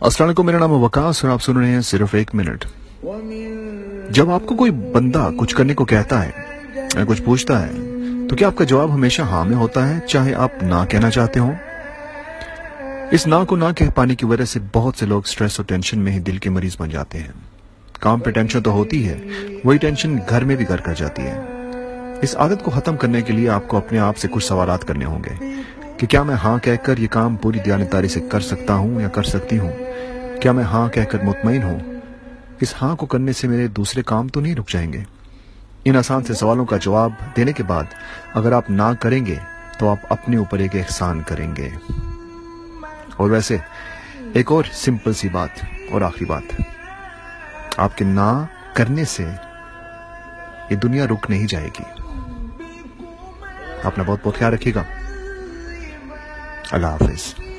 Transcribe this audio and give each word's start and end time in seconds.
السلام 0.00 0.28
علیکم، 0.28 0.46
میرا 0.46 0.58
نام 0.58 0.72
وکاس 0.72 1.24
اور 1.24 1.32
آپ 1.32 1.42
سن 1.42 1.56
رہے 1.56 1.70
ہیں 1.70 1.80
صرف 1.80 2.14
ایک 2.14 2.34
منٹ۔ 2.34 2.64
جب 4.10 4.30
آپ 4.30 4.46
کو 4.46 4.56
کوئی 4.56 4.70
بندہ 4.70 5.28
کچھ 5.38 5.54
کرنے 5.56 5.74
کو 5.74 5.84
کہتا 5.84 6.24
ہے 6.24 7.04
کچھ 7.08 7.22
پوچھتا 7.22 7.66
ہے، 7.66 7.70
تو 8.28 8.36
کیا 8.36 8.46
آپ 8.46 8.56
کا 8.56 8.64
جواب 8.64 8.94
ہمیشہ 8.94 9.22
ہاں 9.22 9.44
میں 9.44 9.56
ہوتا 9.56 9.88
ہے، 9.88 9.98
چاہے 10.06 10.34
آپ 10.34 10.62
نہ 10.62 10.84
کہنا 10.88 11.10
چاہتے 11.10 11.40
ہوں؟ 11.40 11.52
اس 13.10 13.26
نہ 13.26 13.34
کو 13.48 13.56
نہ 13.56 13.64
کہہ 13.76 13.90
پانے 13.94 14.14
کی 14.14 14.26
وجہ 14.26 14.44
سے 14.44 14.60
بہت 14.72 14.98
سے 14.98 15.06
لوگ 15.06 15.22
سٹریس 15.22 15.58
اور 15.60 15.66
ٹینشن 15.66 15.98
میں 15.98 16.12
ہی 16.12 16.18
دل 16.18 16.36
کے 16.36 16.50
مریض 16.50 16.76
بن 16.78 16.90
جاتے 16.90 17.18
ہیں۔ 17.18 17.32
کام 18.00 18.20
پہ 18.20 18.30
ٹینشن 18.30 18.62
تو 18.62 18.70
ہوتی 18.70 19.08
ہے، 19.08 19.18
وہی 19.64 19.78
ٹینشن 19.78 20.16
گھر 20.30 20.44
میں 20.44 20.56
بھی 20.56 20.68
گھر 20.68 20.80
کر 20.80 20.94
جاتی 20.94 21.22
ہے۔ 21.22 21.40
اس 22.22 22.36
عادت 22.36 22.64
کو 22.64 22.70
ختم 22.70 22.96
کرنے 22.96 23.22
کے 23.22 23.32
لیے 23.32 23.48
آپ 23.48 23.68
کو 23.68 23.76
اپنے 23.76 23.98
آپ 23.98 24.16
سے 24.16 24.28
کچھ 24.30 24.44
سوالات 24.44 24.84
کرنے 24.84 25.04
ہوں 25.04 25.24
گے۔ 25.24 25.44
کہ 25.98 26.06
کیا 26.06 26.22
میں 26.22 26.34
ہاں 26.34 26.58
کہہ 26.58 26.76
کر 26.76 26.98
یہ 26.98 27.08
کام 27.08 27.36
پوری 27.36 27.58
دیانتداری 27.58 28.08
سے 28.08 28.20
کر 28.20 28.40
سکتا 28.40 28.74
ہوں 28.74 29.00
یا 29.00 29.08
کر 29.08 29.22
سکتی 29.22 29.58
ہوں؟ 29.58 29.72
کیا 30.40 30.52
میں 30.52 30.64
ہاں 30.64 30.88
کہہ 30.88 31.02
کر 31.02 31.18
مطمئن 31.22 31.62
ہوں؟ 31.62 31.78
اس 32.60 32.74
ہاں 32.82 32.96
کو 32.96 33.06
کرنے 33.06 33.32
سے 33.32 33.48
میرے 33.48 33.68
دوسرے 33.68 34.02
کام 34.02 34.28
تو 34.28 34.40
نہیں 34.40 34.54
رک 34.54 34.68
جائیں 34.68 34.92
گے۔ 34.92 35.02
ان 35.84 35.96
آسان 35.96 36.24
سے 36.24 36.34
سوالوں 36.34 36.64
کا 36.64 36.76
جواب 36.76 37.10
دینے 37.36 37.52
کے 37.52 37.62
بعد 37.62 37.84
اگر 38.34 38.52
آپ 38.52 38.70
نہ 38.70 38.82
کریں 39.00 39.26
گے 39.26 39.34
تو 39.78 39.88
آپ 39.88 39.96
اپنے 40.10 40.36
اوپر 40.36 40.58
ایک 40.58 40.74
احسان 40.74 41.22
کریں 41.26 41.56
گے۔ 41.56 41.68
اور 43.16 43.30
ویسے 43.30 43.56
ایک 44.32 44.52
اور 44.52 44.64
سمپل 44.72 45.12
سی 45.12 45.28
بات 45.28 45.64
اور 45.90 46.00
آخری 46.00 46.24
بات۔ 46.24 46.60
آپ 47.76 47.96
کے 47.96 48.04
نہ 48.04 48.44
کرنے 48.72 49.04
سے 49.04 49.26
یہ 50.70 50.76
دنیا 50.76 51.06
رک 51.06 51.26
نہیں 51.28 51.46
جائے 51.46 51.68
گی۔ 51.68 52.02
اپنا 53.82 54.04
بہت 54.06 54.18
بہت 54.22 54.38
خیال 54.38 54.52
رکھیے 54.52 54.74
گا۔ 54.74 54.82
اللہ 56.70 56.86
حافظ۔ 56.86 57.55